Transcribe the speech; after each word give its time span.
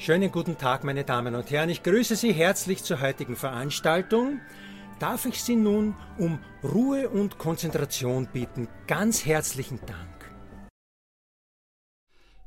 Schönen 0.00 0.30
guten 0.30 0.56
Tag, 0.56 0.84
meine 0.84 1.02
Damen 1.02 1.34
und 1.34 1.50
Herren. 1.50 1.70
Ich 1.70 1.82
grüße 1.82 2.14
Sie 2.14 2.32
herzlich 2.32 2.84
zur 2.84 3.00
heutigen 3.00 3.34
Veranstaltung. 3.34 4.40
Darf 5.00 5.26
ich 5.26 5.42
Sie 5.42 5.56
nun 5.56 5.96
um 6.18 6.38
Ruhe 6.62 7.08
und 7.08 7.36
Konzentration 7.36 8.28
bitten? 8.32 8.68
Ganz 8.86 9.26
herzlichen 9.26 9.80
Dank. 9.86 10.30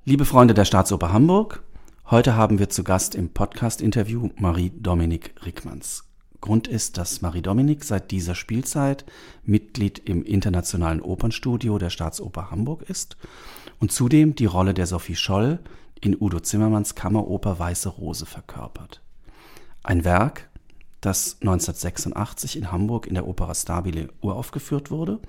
Liebe 0.05 0.23
Freunde 0.23 0.53
der 0.53 0.63
Staatsoper 0.63 1.11
Hamburg, 1.11 1.61
heute 2.09 2.37
haben 2.37 2.57
wir 2.57 2.69
zu 2.69 2.85
Gast 2.85 3.15
im 3.15 3.33
Podcast-Interview 3.33 4.29
Marie-Dominik 4.37 5.35
Rickmanns. 5.45 6.05
Grund 6.39 6.69
ist, 6.69 6.97
dass 6.97 7.21
Marie-Dominik 7.21 7.83
seit 7.83 8.11
dieser 8.11 8.33
Spielzeit 8.33 9.05
Mitglied 9.43 9.99
im 9.99 10.23
Internationalen 10.23 11.01
Opernstudio 11.01 11.77
der 11.77 11.89
Staatsoper 11.89 12.49
Hamburg 12.49 12.83
ist 12.83 13.17
und 13.79 13.91
zudem 13.91 14.35
die 14.35 14.45
Rolle 14.45 14.73
der 14.73 14.87
Sophie 14.87 15.17
Scholl 15.17 15.59
in 16.01 16.19
Udo 16.19 16.39
Zimmermanns 16.39 16.95
Kammeroper 16.95 17.57
Weiße 17.59 17.89
Rose 17.89 18.25
verkörpert. 18.25 19.01
Ein 19.83 20.03
Werk, 20.03 20.49
das 20.99 21.37
1986 21.41 22.57
in 22.57 22.71
Hamburg 22.71 23.07
in 23.07 23.13
der 23.13 23.27
Opera 23.27 23.55
Stabile 23.55 24.09
uraufgeführt 24.21 24.91
wurde 24.91 25.19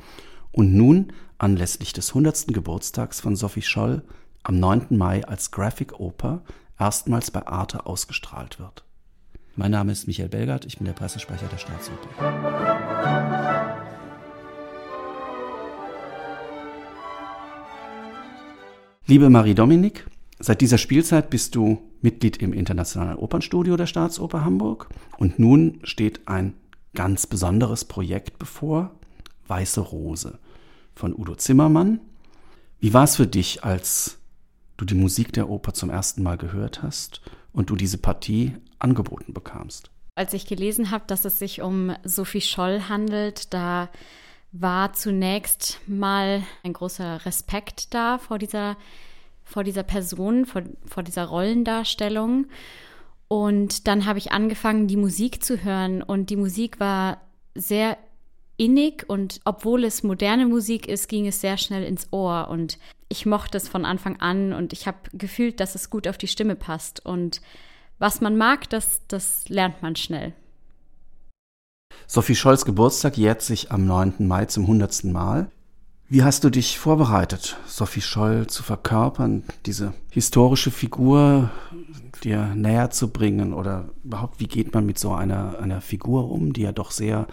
und 0.51 0.75
nun 0.75 1.13
anlässlich 1.39 1.93
des 1.93 2.11
100. 2.11 2.49
Geburtstags 2.49 3.21
von 3.21 3.37
Sophie 3.37 3.63
Scholl 3.63 4.03
am 4.43 4.59
9. 4.59 4.87
Mai 4.91 5.25
als 5.27 5.51
Graphic 5.51 5.99
Oper 6.01 6.43
erstmals 6.79 7.31
bei 7.31 7.47
Arte 7.47 7.87
ausgestrahlt 7.87 8.59
wird. 8.59 8.85
Mein 9.55 9.71
Name 9.71 9.93
ist 9.93 10.07
Michael 10.07 10.31
Belgard, 10.31 10.65
ich 10.65 10.79
bin 10.79 10.87
der 10.87 10.95
Pressesprecher 10.95 11.47
der 11.47 11.59
Staatsoper. 11.59 12.09
Liebe 19.07 19.29
Marie-Dominik, 19.29 20.07
Seit 20.45 20.61
dieser 20.61 20.79
Spielzeit 20.79 21.31
bist 21.31 21.55
du 21.55 21.89
Mitglied 22.01 22.39
im 22.39 22.53
Internationalen 22.53 23.17
Opernstudio 23.17 23.77
der 23.77 23.87
Staatsoper 23.87 24.45
Hamburg 24.45 24.89
und 25.17 25.39
nun 25.39 25.79
steht 25.85 26.27
ein 26.27 26.55
ganz 26.97 27.29
besonderes 27.29 27.85
Projekt 27.85 28.41
bevor, 28.41 28.91
Weiße 29.47 29.81
Rose 29.81 30.41
von 30.97 31.15
Udo 31.15 31.37
Zimmermann. 31.37 32.01
Wie 32.81 32.93
war 32.93 33.05
es 33.05 33.15
für 33.15 33.29
dich, 33.29 33.63
als 33.63 34.19
du 34.79 34.85
die 34.85 34.97
Musik 34.97 35.33
der 35.33 35.49
Oper 35.49 35.75
zum 35.75 35.91
ersten 35.91 36.25
Mal 36.25 36.39
gehört 36.39 36.83
hast 36.83 37.21
und 37.53 37.71
du 37.71 37.77
diese 37.77 37.99
Partie 37.99 38.57
angeboten 38.81 39.33
bekamst? 39.33 39.93
Als 40.17 40.33
ich 40.33 40.47
gelesen 40.47 40.91
habe, 40.91 41.05
dass 41.07 41.25
es 41.25 41.39
sich 41.39 41.63
um 41.63 41.95
Sophie 42.03 42.41
Scholl 42.41 42.89
handelt, 42.89 43.55
da 43.55 43.91
war 44.51 44.93
zunächst 44.93 45.79
mal 45.87 46.43
ein 46.65 46.73
großer 46.73 47.25
Respekt 47.27 47.95
da 47.95 48.19
vor 48.19 48.41
dieser 48.41 48.77
vor 49.53 49.65
dieser 49.65 49.83
Person, 49.83 50.47
vor, 50.47 50.63
vor 50.87 51.03
dieser 51.03 51.27
Rollendarstellung. 51.27 52.47
Und 53.29 53.87
dann 53.87 54.07
habe 54.07 54.19
ich 54.19 54.33
angefangen, 54.33 54.89
die 54.89 54.97
Musik 54.97 55.45
zu 55.45 55.63
hören. 55.63 56.03
Und 56.03 56.31
die 56.31 56.37
Musik 56.37 56.81
war 56.81 57.21
sehr 57.55 57.97
innig 58.57 59.09
und 59.09 59.41
obwohl 59.45 59.85
es 59.85 60.03
moderne 60.03 60.47
Musik 60.47 60.87
ist, 60.87 61.09
ging 61.09 61.27
es 61.27 61.41
sehr 61.41 61.57
schnell 61.57 61.85
ins 61.85 62.09
Ohr. 62.13 62.49
Und 62.49 62.79
ich 63.09 63.27
mochte 63.27 63.59
es 63.59 63.69
von 63.69 63.85
Anfang 63.85 64.21
an 64.21 64.53
und 64.53 64.73
ich 64.73 64.87
habe 64.87 64.99
gefühlt, 65.13 65.61
dass 65.61 65.75
es 65.75 65.91
gut 65.91 66.09
auf 66.09 66.19
die 66.19 66.29
Stimme 66.29 66.57
passt. 66.57 67.05
Und 67.05 67.41
was 67.99 68.21
man 68.21 68.37
mag, 68.37 68.69
das, 68.71 69.03
das 69.09 69.49
lernt 69.49 69.83
man 69.83 69.97
schnell. 69.97 70.33
Sophie 72.07 72.35
Scholz 72.35 72.65
Geburtstag 72.65 73.17
jährt 73.17 73.43
sich 73.43 73.71
am 73.71 73.87
9. 73.87 74.15
Mai 74.27 74.47
zum 74.47 74.65
100. 74.65 75.05
Mal. 75.05 75.51
Wie 76.13 76.23
hast 76.23 76.45
du 76.45 76.51
dich 76.51 76.79
vorbereitet, 76.79 77.57
Sophie 77.67 78.03
Scholl 78.03 78.47
zu 78.47 78.63
verkörpern, 78.63 79.45
diese 79.65 79.95
historische 80.11 80.71
Figur 80.71 81.51
dir 82.23 82.55
näher 82.55 82.91
zu 82.91 83.11
bringen? 83.11 83.55
Oder 83.55 83.89
überhaupt, 84.05 84.39
wie 84.39 84.47
geht 84.47 84.75
man 84.75 84.85
mit 84.85 84.99
so 84.99 85.15
einer, 85.15 85.59
einer 85.59 85.81
Figur 85.81 86.31
um, 86.31 86.53
die 86.53 86.61
ja 86.61 86.73
doch 86.73 86.91
sehr 86.91 87.27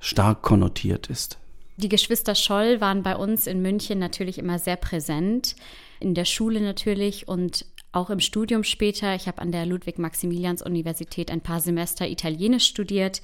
stark 0.00 0.42
konnotiert 0.42 1.06
ist? 1.06 1.38
Die 1.76 1.88
Geschwister 1.88 2.34
Scholl 2.34 2.80
waren 2.80 3.04
bei 3.04 3.14
uns 3.14 3.46
in 3.46 3.62
München 3.62 4.00
natürlich 4.00 4.38
immer 4.38 4.58
sehr 4.58 4.74
präsent, 4.74 5.54
in 6.00 6.14
der 6.14 6.24
Schule 6.24 6.60
natürlich 6.60 7.28
und 7.28 7.64
auch 7.92 8.10
im 8.10 8.18
Studium 8.18 8.64
später. 8.64 9.14
Ich 9.14 9.28
habe 9.28 9.40
an 9.40 9.52
der 9.52 9.66
Ludwig-Maximilians-Universität 9.66 11.30
ein 11.30 11.42
paar 11.42 11.60
Semester 11.60 12.08
Italienisch 12.08 12.66
studiert 12.66 13.22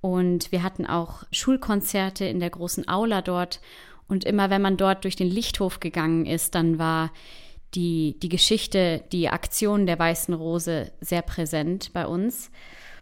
und 0.00 0.52
wir 0.52 0.62
hatten 0.62 0.86
auch 0.86 1.24
Schulkonzerte 1.32 2.24
in 2.24 2.38
der 2.38 2.50
großen 2.50 2.86
Aula 2.86 3.20
dort. 3.20 3.60
Und 4.08 4.24
immer 4.24 4.50
wenn 4.50 4.62
man 4.62 4.76
dort 4.76 5.04
durch 5.04 5.16
den 5.16 5.28
Lichthof 5.28 5.80
gegangen 5.80 6.26
ist, 6.26 6.54
dann 6.54 6.78
war 6.78 7.12
die, 7.74 8.18
die 8.20 8.30
Geschichte, 8.30 9.04
die 9.12 9.28
Aktion 9.28 9.86
der 9.86 9.98
Weißen 9.98 10.34
Rose 10.34 10.90
sehr 11.00 11.22
präsent 11.22 11.92
bei 11.92 12.06
uns. 12.06 12.50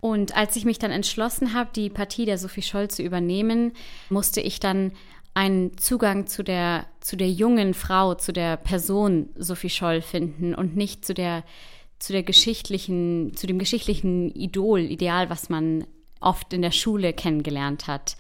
Und 0.01 0.37
als 0.37 0.57
ich 0.57 0.65
mich 0.65 0.79
dann 0.79 0.91
entschlossen 0.91 1.55
habe, 1.55 1.71
die 1.75 1.91
Partie 1.91 2.27
der 2.27 2.39
Sophie 2.39 2.63
Scholl 2.63 2.89
zu 2.89 3.03
übernehmen, 3.03 3.73
musste 4.11 4.41
ich 4.41 4.61
dann 4.61 4.93
einen 5.35 5.77
Zugang 5.79 6.27
zu 6.27 6.43
der, 6.43 6.87
zu 7.01 7.17
der 7.17 7.31
jungen 7.31 7.75
Frau, 7.75 8.15
zu 8.15 8.33
der 8.33 8.57
Person 8.57 9.29
Sophie 9.37 9.71
Scholl 9.71 10.01
finden 10.01 10.55
und 10.55 10.77
nicht 10.77 11.05
zu 11.05 11.15
der, 11.15 11.45
zu 11.99 12.13
der 12.13 12.23
geschichtlichen, 12.23 13.35
zu 13.37 13.47
dem 13.47 13.59
geschichtlichen 13.59 14.35
Idol, 14.35 14.81
Ideal, 14.81 15.31
was 15.31 15.49
man 15.49 15.87
oft 16.21 16.53
in 16.53 16.63
der 16.63 16.71
Schule 16.71 17.13
kennengelernt 17.13 17.87
hat. 17.87 18.17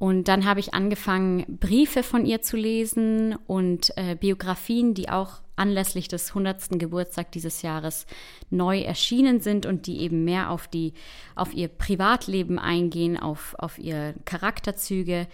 Und 0.00 0.28
dann 0.28 0.46
habe 0.46 0.60
ich 0.60 0.72
angefangen, 0.72 1.44
Briefe 1.60 2.02
von 2.02 2.24
ihr 2.24 2.40
zu 2.40 2.56
lesen 2.56 3.36
und 3.46 3.92
äh, 3.98 4.16
Biografien, 4.16 4.94
die 4.94 5.10
auch 5.10 5.42
anlässlich 5.56 6.08
des 6.08 6.30
100. 6.30 6.78
Geburtstag 6.78 7.32
dieses 7.32 7.60
Jahres 7.60 8.06
neu 8.48 8.80
erschienen 8.80 9.40
sind 9.40 9.66
und 9.66 9.86
die 9.86 10.00
eben 10.00 10.24
mehr 10.24 10.52
auf, 10.52 10.68
die, 10.68 10.94
auf 11.36 11.52
ihr 11.52 11.68
Privatleben 11.68 12.58
eingehen, 12.58 13.18
auf, 13.18 13.54
auf 13.58 13.78
ihr 13.78 14.14
Charakterzüge. 14.24 15.28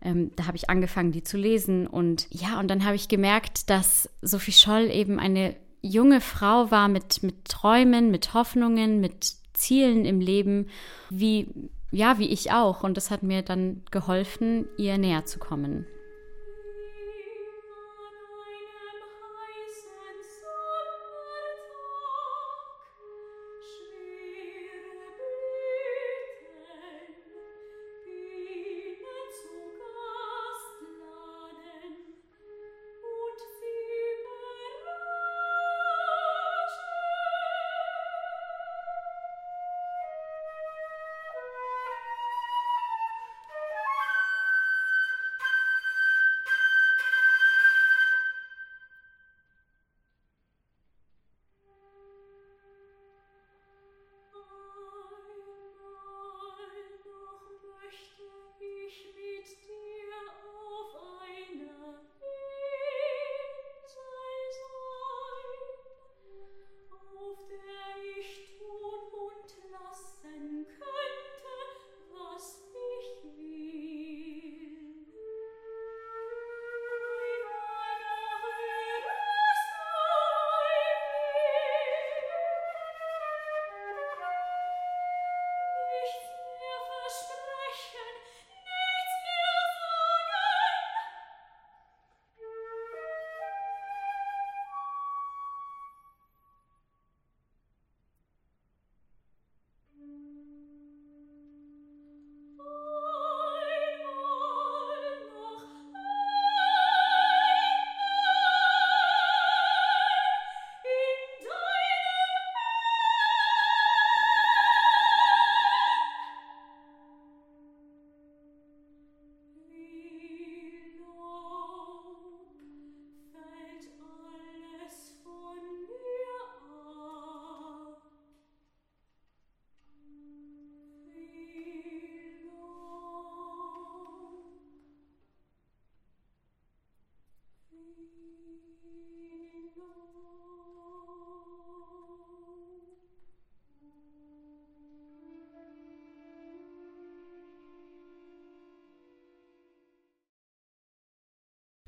Ähm, 0.00 0.30
da 0.36 0.46
habe 0.46 0.56
ich 0.56 0.70
angefangen, 0.70 1.10
die 1.10 1.24
zu 1.24 1.36
lesen. 1.36 1.88
Und 1.88 2.28
ja, 2.30 2.60
und 2.60 2.68
dann 2.68 2.84
habe 2.84 2.94
ich 2.94 3.08
gemerkt, 3.08 3.70
dass 3.70 4.08
Sophie 4.22 4.52
Scholl 4.52 4.88
eben 4.92 5.18
eine 5.18 5.56
junge 5.80 6.20
Frau 6.20 6.70
war 6.70 6.86
mit, 6.86 7.24
mit 7.24 7.46
Träumen, 7.46 8.12
mit 8.12 8.34
Hoffnungen, 8.34 9.00
mit 9.00 9.32
Zielen 9.52 10.04
im 10.04 10.20
Leben, 10.20 10.68
wie 11.10 11.48
ja, 11.92 12.18
wie 12.18 12.28
ich 12.28 12.50
auch. 12.50 12.82
Und 12.82 12.96
das 12.96 13.10
hat 13.10 13.22
mir 13.22 13.42
dann 13.42 13.82
geholfen, 13.90 14.66
ihr 14.76 14.98
näher 14.98 15.24
zu 15.26 15.38
kommen. 15.38 15.86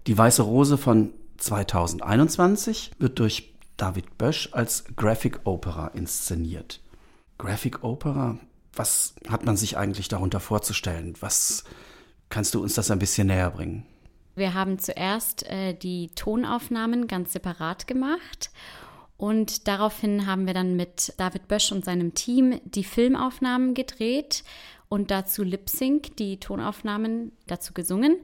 Die 0.07 0.19
Weiße 0.19 0.43
Rose 0.43 0.77
von 0.77 1.15
2021 1.39 2.93
wird 2.99 3.19
durch 3.19 3.55
David 3.79 4.19
Bösch 4.19 4.51
als 4.53 4.85
Graphic 4.97 5.41
Opera 5.45 5.89
inszeniert. 5.89 6.81
Graphic 7.39 7.83
Opera, 7.83 8.39
was 8.75 9.15
hat 9.29 9.47
man 9.47 9.57
sich 9.57 9.79
eigentlich 9.79 10.09
darunter 10.09 10.41
vorzustellen? 10.41 11.15
Was 11.21 11.65
kannst 12.29 12.55
du 12.55 12.63
uns 12.63 12.75
das 12.75 12.91
ein 12.91 12.99
bisschen 12.99 13.29
näher 13.29 13.51
bringen? 13.51 13.87
Wir 14.37 14.53
haben 14.53 14.79
zuerst 14.79 15.45
äh, 15.49 15.73
die 15.73 16.11
Tonaufnahmen 16.15 17.07
ganz 17.07 17.33
separat 17.33 17.87
gemacht 17.87 18.51
und 19.17 19.69
daraufhin 19.69 20.27
haben 20.27 20.47
wir 20.47 20.53
dann 20.53 20.77
mit 20.77 21.15
David 21.17 21.49
Bösch 21.49 21.73
und 21.73 21.85
seinem 21.85 22.13
Team 22.13 22.61
die 22.65 22.85
Filmaufnahmen 22.85 23.73
gedreht 23.73 24.45
und 24.91 25.11
dazu 25.11 25.45
Lip 25.45 25.71
Sync, 25.71 26.17
die 26.17 26.39
Tonaufnahmen 26.39 27.33
dazu 27.47 27.73
gesungen. 27.73 28.19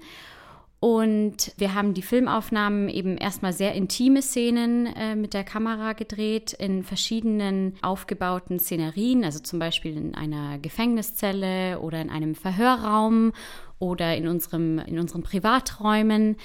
Und 0.81 1.53
wir 1.59 1.75
haben 1.75 1.93
die 1.93 2.00
Filmaufnahmen 2.00 2.88
eben 2.88 3.19
erstmal 3.19 3.53
sehr 3.53 3.75
intime 3.75 4.23
Szenen 4.23 4.87
äh, 4.87 5.15
mit 5.15 5.35
der 5.35 5.44
Kamera 5.44 5.93
gedreht, 5.93 6.55
in 6.55 6.85
verschiedenen 6.85 7.75
aufgebauten 7.82 8.59
Szenerien, 8.59 9.23
also 9.23 9.41
zum 9.41 9.59
Beispiel 9.59 9.94
in 9.94 10.15
einer 10.15 10.59
Gefängniszelle 10.59 11.81
oder 11.81 12.00
in 12.00 12.09
einem 12.09 12.35
Verhörraum 12.35 13.32
oder 13.79 14.17
in, 14.17 14.27
unserem, 14.27 14.79
in 14.79 14.99
unseren 14.99 15.23
Privaträumen. 15.23 16.37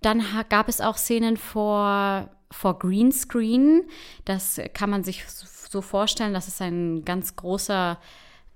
Dann 0.00 0.22
gab 0.48 0.70
es 0.70 0.80
auch 0.80 0.96
Szenen 0.96 1.36
vor, 1.36 2.30
vor 2.50 2.78
Greenscreen. 2.78 3.82
Das 4.24 4.62
kann 4.72 4.88
man 4.88 5.04
sich 5.04 5.26
so 5.26 5.82
vorstellen, 5.82 6.32
das 6.32 6.48
ist 6.48 6.62
ein 6.62 7.04
ganz 7.04 7.36
großer, 7.36 7.98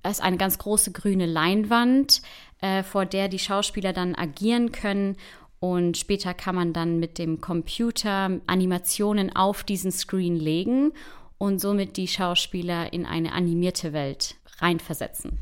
ist 0.08 0.22
eine 0.22 0.38
ganz 0.38 0.56
große 0.56 0.92
grüne 0.92 1.26
Leinwand 1.26 2.22
äh, 2.60 2.82
vor 2.82 3.06
der 3.06 3.28
die 3.28 3.38
Schauspieler 3.38 3.92
dann 3.92 4.14
agieren 4.14 4.72
können. 4.72 5.16
Und 5.60 5.96
später 5.96 6.34
kann 6.34 6.54
man 6.54 6.72
dann 6.72 7.00
mit 7.00 7.18
dem 7.18 7.40
Computer 7.40 8.30
Animationen 8.46 9.34
auf 9.34 9.64
diesen 9.64 9.90
Screen 9.90 10.36
legen 10.36 10.92
und 11.36 11.60
somit 11.60 11.96
die 11.96 12.08
Schauspieler 12.08 12.92
in 12.92 13.06
eine 13.06 13.32
animierte 13.32 13.92
Welt 13.92 14.36
reinversetzen. 14.58 15.38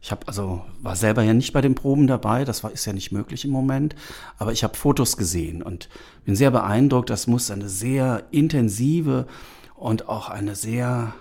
Ich 0.00 0.10
habe 0.10 0.28
also 0.28 0.64
war 0.80 0.96
selber 0.96 1.22
ja 1.22 1.34
nicht 1.34 1.52
bei 1.52 1.60
den 1.60 1.74
Proben 1.74 2.06
dabei, 2.06 2.44
das 2.44 2.62
war 2.62 2.70
ist 2.70 2.84
ja 2.84 2.92
nicht 2.92 3.10
möglich 3.10 3.44
im 3.44 3.50
Moment, 3.50 3.96
aber 4.38 4.52
ich 4.52 4.62
habe 4.62 4.76
Fotos 4.76 5.16
gesehen 5.16 5.62
und 5.62 5.88
bin 6.24 6.36
sehr 6.36 6.50
beeindruckt. 6.50 7.10
Das 7.10 7.26
muss 7.26 7.50
eine 7.50 7.68
sehr 7.68 8.24
intensive 8.30 9.26
und 9.74 10.08
auch 10.08 10.28
eine 10.28 10.54
sehr 10.54 11.14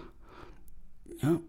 ja, 1.21 1.39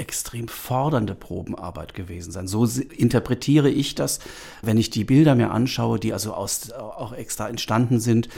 extrem 0.00 0.48
fordernde 0.48 1.14
Probenarbeit 1.14 1.94
gewesen 1.94 2.32
sein. 2.32 2.48
So 2.48 2.64
interpretiere 2.64 3.68
ich 3.68 3.94
das, 3.94 4.18
wenn 4.62 4.78
ich 4.78 4.90
die 4.90 5.04
Bilder 5.04 5.34
mir 5.34 5.50
anschaue, 5.50 6.00
die 6.00 6.12
also 6.12 6.32
aus, 6.32 6.72
auch 6.72 7.12
extra 7.12 7.48
entstanden 7.48 8.00
sind, 8.00 8.28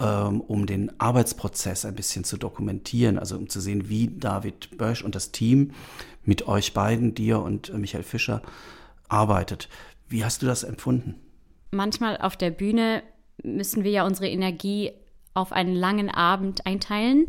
ähm, 0.00 0.40
um 0.40 0.66
den 0.66 1.00
Arbeitsprozess 1.00 1.84
ein 1.84 1.94
bisschen 1.94 2.24
zu 2.24 2.36
dokumentieren, 2.36 3.18
also 3.18 3.36
um 3.36 3.48
zu 3.48 3.60
sehen, 3.60 3.88
wie 3.88 4.08
David 4.08 4.76
Bösch 4.76 5.02
und 5.02 5.14
das 5.14 5.30
Team 5.30 5.70
mit 6.24 6.48
euch 6.48 6.74
beiden, 6.74 7.14
dir 7.14 7.40
und 7.40 7.72
Michael 7.72 8.02
Fischer, 8.04 8.42
arbeitet. 9.08 9.68
Wie 10.08 10.24
hast 10.24 10.42
du 10.42 10.46
das 10.46 10.64
empfunden? 10.64 11.14
Manchmal 11.70 12.18
auf 12.18 12.36
der 12.36 12.50
Bühne 12.50 13.02
müssen 13.42 13.84
wir 13.84 13.90
ja 13.90 14.04
unsere 14.04 14.28
Energie 14.28 14.92
auf 15.34 15.52
einen 15.52 15.74
langen 15.74 16.10
Abend 16.10 16.66
einteilen. 16.66 17.28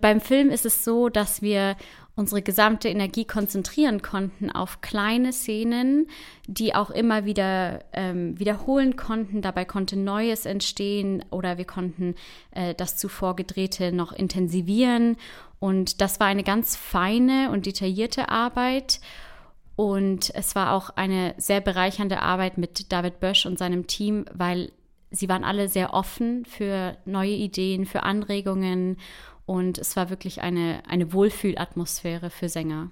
Beim 0.00 0.20
Film 0.20 0.50
ist 0.50 0.66
es 0.66 0.84
so, 0.84 1.08
dass 1.08 1.42
wir 1.42 1.76
unsere 2.16 2.42
gesamte 2.42 2.88
Energie 2.88 3.24
konzentrieren 3.24 4.00
konnten 4.00 4.50
auf 4.50 4.80
kleine 4.80 5.32
Szenen, 5.32 6.08
die 6.46 6.74
auch 6.74 6.90
immer 6.90 7.24
wieder 7.24 7.84
ähm, 7.92 8.38
wiederholen 8.38 8.96
konnten. 8.96 9.42
Dabei 9.42 9.64
konnte 9.64 9.96
Neues 9.98 10.46
entstehen 10.46 11.24
oder 11.30 11.58
wir 11.58 11.64
konnten 11.64 12.14
äh, 12.52 12.74
das 12.74 12.96
zuvor 12.96 13.34
gedrehte 13.34 13.92
noch 13.92 14.12
intensivieren. 14.12 15.16
Und 15.58 16.00
das 16.00 16.20
war 16.20 16.28
eine 16.28 16.44
ganz 16.44 16.76
feine 16.76 17.50
und 17.50 17.66
detaillierte 17.66 18.28
Arbeit. 18.28 19.00
Und 19.76 20.32
es 20.34 20.54
war 20.54 20.72
auch 20.72 20.90
eine 20.90 21.34
sehr 21.36 21.60
bereichernde 21.60 22.22
Arbeit 22.22 22.58
mit 22.58 22.92
David 22.92 23.18
Bösch 23.18 23.44
und 23.44 23.58
seinem 23.58 23.88
Team, 23.88 24.24
weil 24.32 24.70
sie 25.10 25.28
waren 25.28 25.42
alle 25.42 25.68
sehr 25.68 25.94
offen 25.94 26.44
für 26.44 26.96
neue 27.04 27.32
Ideen, 27.32 27.86
für 27.86 28.04
Anregungen 28.04 28.98
und 29.46 29.78
es 29.78 29.96
war 29.96 30.10
wirklich 30.10 30.40
eine, 30.42 30.82
eine 30.88 31.12
Wohlfühlatmosphäre 31.12 32.30
für 32.30 32.48
Sänger. 32.48 32.90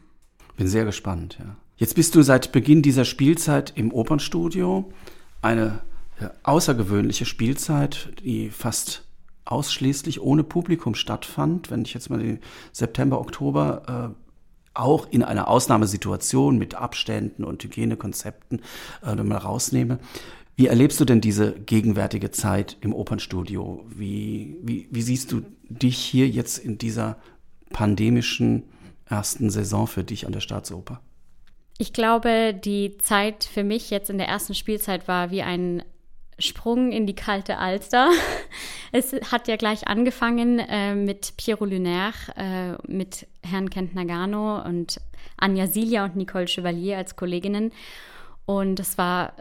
Bin 0.56 0.68
sehr 0.68 0.84
gespannt, 0.84 1.38
ja. 1.38 1.56
Jetzt 1.76 1.94
bist 1.94 2.14
du 2.14 2.22
seit 2.22 2.52
Beginn 2.52 2.82
dieser 2.82 3.04
Spielzeit 3.04 3.72
im 3.74 3.92
Opernstudio. 3.92 4.92
Eine 5.40 5.80
außergewöhnliche 6.44 7.24
Spielzeit, 7.24 8.12
die 8.22 8.50
fast 8.50 9.04
ausschließlich 9.44 10.20
ohne 10.20 10.44
Publikum 10.44 10.94
stattfand. 10.94 11.70
Wenn 11.70 11.82
ich 11.82 11.94
jetzt 11.94 12.10
mal 12.10 12.20
den 12.20 12.38
September, 12.70 13.20
Oktober 13.20 14.14
äh, 14.14 14.22
auch 14.74 15.08
in 15.10 15.22
einer 15.22 15.48
Ausnahmesituation 15.48 16.56
mit 16.56 16.74
Abständen 16.74 17.44
und 17.44 17.62
Hygienekonzepten 17.62 18.62
äh, 19.04 19.14
mal 19.16 19.38
rausnehme. 19.38 19.98
Wie 20.62 20.68
erlebst 20.68 21.00
du 21.00 21.04
denn 21.04 21.20
diese 21.20 21.54
gegenwärtige 21.54 22.30
Zeit 22.30 22.76
im 22.82 22.94
Opernstudio? 22.94 23.84
Wie, 23.88 24.58
wie, 24.62 24.86
wie 24.92 25.02
siehst 25.02 25.32
du 25.32 25.42
dich 25.68 25.98
hier 25.98 26.28
jetzt 26.28 26.56
in 26.56 26.78
dieser 26.78 27.16
pandemischen 27.70 28.62
ersten 29.10 29.50
Saison 29.50 29.88
für 29.88 30.04
dich 30.04 30.24
an 30.24 30.32
der 30.32 30.38
Staatsoper? 30.38 31.00
Ich 31.78 31.92
glaube, 31.92 32.54
die 32.54 32.96
Zeit 32.98 33.42
für 33.42 33.64
mich 33.64 33.90
jetzt 33.90 34.08
in 34.08 34.18
der 34.18 34.28
ersten 34.28 34.54
Spielzeit 34.54 35.08
war 35.08 35.32
wie 35.32 35.42
ein 35.42 35.82
Sprung 36.38 36.92
in 36.92 37.08
die 37.08 37.16
kalte 37.16 37.58
Alster. 37.58 38.10
Es 38.92 39.12
hat 39.32 39.48
ja 39.48 39.56
gleich 39.56 39.88
angefangen 39.88 40.60
äh, 40.60 40.94
mit 40.94 41.32
Piero 41.38 41.64
Lunaire, 41.64 42.12
äh, 42.36 42.76
mit 42.86 43.26
Herrn 43.42 43.68
Kent 43.68 43.96
Nagano 43.96 44.62
und 44.62 45.00
Anja 45.38 45.66
Silja 45.66 46.04
und 46.04 46.14
Nicole 46.14 46.46
Chevalier 46.46 46.98
als 46.98 47.16
Kolleginnen. 47.16 47.72
Und 48.44 48.80
es 48.80 48.98
war 48.98 49.32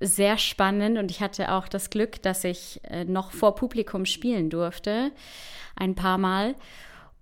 sehr 0.00 0.38
spannend 0.38 0.98
und 0.98 1.10
ich 1.10 1.20
hatte 1.20 1.52
auch 1.52 1.68
das 1.68 1.90
Glück, 1.90 2.22
dass 2.22 2.44
ich 2.44 2.80
äh, 2.84 3.04
noch 3.04 3.30
vor 3.30 3.54
Publikum 3.54 4.04
spielen 4.04 4.50
durfte, 4.50 5.10
ein 5.74 5.94
paar 5.94 6.18
Mal. 6.18 6.54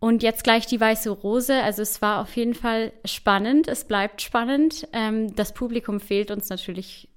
Und 0.00 0.22
jetzt 0.22 0.44
gleich 0.44 0.66
die 0.66 0.80
weiße 0.80 1.08
Rose. 1.08 1.62
Also 1.62 1.80
es 1.80 2.02
war 2.02 2.20
auf 2.20 2.36
jeden 2.36 2.54
Fall 2.54 2.92
spannend. 3.06 3.68
Es 3.68 3.84
bleibt 3.84 4.20
spannend. 4.20 4.86
Ähm, 4.92 5.34
das 5.34 5.54
Publikum 5.54 5.98
fehlt 6.00 6.30
uns 6.30 6.50
natürlich 6.50 7.08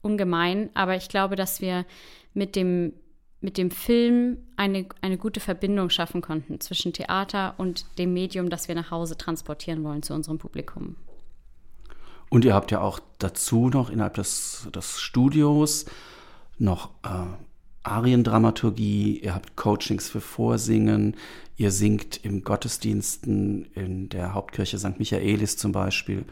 ungemein, 0.00 0.70
aber 0.74 0.96
ich 0.96 1.08
glaube, 1.08 1.36
dass 1.36 1.60
wir 1.60 1.86
mit 2.34 2.56
dem, 2.56 2.94
mit 3.40 3.58
dem 3.58 3.70
Film 3.70 4.38
eine, 4.56 4.86
eine 5.02 5.18
gute 5.18 5.38
Verbindung 5.38 5.90
schaffen 5.90 6.20
konnten 6.20 6.60
zwischen 6.60 6.92
Theater 6.92 7.54
und 7.58 7.86
dem 7.98 8.12
Medium, 8.12 8.50
das 8.50 8.66
wir 8.66 8.74
nach 8.74 8.90
Hause 8.90 9.16
transportieren 9.16 9.84
wollen 9.84 10.02
zu 10.02 10.12
unserem 10.12 10.38
Publikum. 10.38 10.96
Und 12.32 12.46
ihr 12.46 12.54
habt 12.54 12.70
ja 12.70 12.80
auch 12.80 12.98
dazu 13.18 13.68
noch 13.68 13.90
innerhalb 13.90 14.14
des, 14.14 14.66
des 14.74 15.02
Studios 15.02 15.84
noch 16.56 16.88
äh, 17.04 17.26
Ariendramaturgie, 17.82 19.18
ihr 19.18 19.34
habt 19.34 19.54
Coachings 19.54 20.08
für 20.08 20.22
Vorsingen, 20.22 21.14
ihr 21.58 21.70
singt 21.70 22.24
im 22.24 22.42
Gottesdiensten 22.42 23.66
in 23.74 24.08
der 24.08 24.32
Hauptkirche 24.32 24.78
St. 24.78 24.98
Michaelis 24.98 25.58
zum 25.58 25.72
Beispiel. 25.72 26.24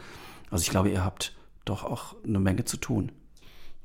Also 0.51 0.63
ich 0.63 0.71
glaube, 0.71 0.89
ihr 0.89 1.05
habt 1.05 1.35
doch 1.67 1.85
auch 1.85 2.17
eine 2.25 2.41
Menge 2.41 2.65
zu 2.65 2.79
tun. 2.79 3.13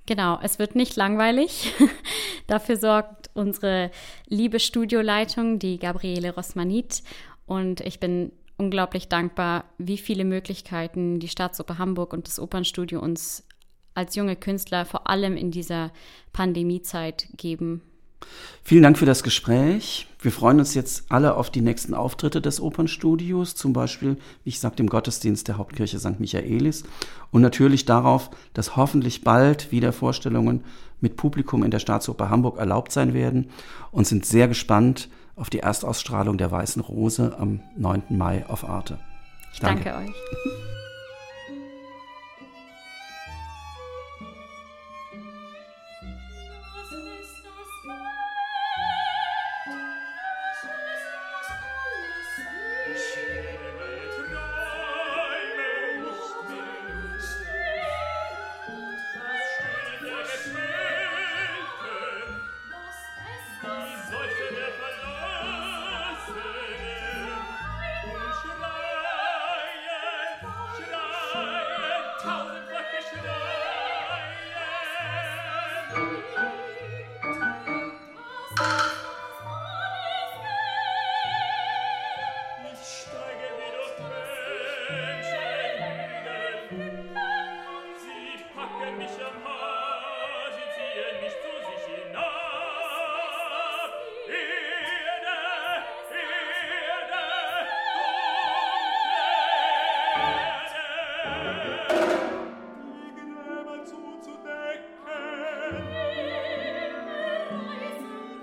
Genau, 0.06 0.40
es 0.42 0.58
wird 0.58 0.74
nicht 0.74 0.96
langweilig. 0.96 1.74
Dafür 2.48 2.78
sorgt 2.78 3.30
unsere 3.34 3.92
liebe 4.30 4.62
Studioleitung, 4.62 5.60
die 5.60 5.80
Gabriele 5.80 6.34
Rosmanit. 6.34 7.04
Und 7.46 7.82
ich 7.82 8.00
bin 8.00 8.32
unglaublich 8.58 9.10
dankbar, 9.10 9.66
wie 9.78 9.98
viele 9.98 10.26
Möglichkeiten 10.26 11.20
die 11.20 11.28
Staatsoper 11.28 11.78
Hamburg 11.78 12.14
und 12.14 12.28
das 12.28 12.40
Opernstudio 12.40 13.00
uns 13.00 13.44
als 13.94 14.16
junge 14.16 14.36
Künstler 14.36 14.86
vor 14.86 15.10
allem 15.10 15.38
in 15.38 15.52
dieser 15.52 15.92
Pandemiezeit 16.34 17.28
geben. 17.38 17.82
Vielen 18.64 18.84
Dank 18.84 18.98
für 18.98 19.06
das 19.06 19.24
Gespräch. 19.24 20.08
Wir 20.20 20.32
freuen 20.32 20.60
uns 20.60 20.74
jetzt 20.74 21.06
alle 21.10 21.36
auf 21.36 21.52
die 21.52 21.62
nächsten 21.62 21.94
Auftritte 21.94 22.42
des 22.42 22.60
Opernstudios, 22.60 23.56
zum 23.56 23.74
Beispiel, 23.74 24.18
wie 24.44 24.50
ich 24.50 24.60
sagte, 24.60 24.82
im 24.82 24.90
Gottesdienst 24.90 25.48
der 25.48 25.58
Hauptkirche 25.58 26.00
St. 26.00 26.20
Michaelis 26.20 26.84
und 27.32 27.42
natürlich 27.42 27.86
darauf, 27.86 28.32
dass 28.54 28.76
hoffentlich 28.76 29.24
bald 29.24 29.72
wieder 29.72 29.94
Vorstellungen 29.94 30.64
mit 31.00 31.18
Publikum 31.18 31.64
in 31.64 31.72
der 31.72 31.80
Staatsoper 31.80 32.30
Hamburg 32.30 32.58
erlaubt 32.58 32.92
sein 32.92 33.14
werden 33.14 33.50
und 33.92 34.08
sind 34.08 34.26
sehr 34.26 34.48
gespannt, 34.48 35.10
auf 35.36 35.50
die 35.50 35.60
Erstausstrahlung 35.60 36.38
der 36.38 36.52
Weißen 36.52 36.82
Rose 36.82 37.36
am 37.38 37.62
9. 37.76 38.04
Mai 38.10 38.46
auf 38.48 38.68
Arte. 38.68 38.98
Ich 39.54 39.60
danke, 39.60 39.86
danke 39.86 40.10
euch. 40.10 40.16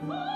Oh! 0.04 0.32